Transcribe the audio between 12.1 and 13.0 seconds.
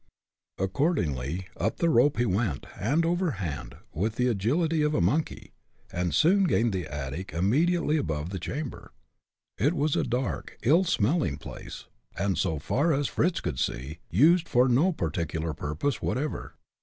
and so far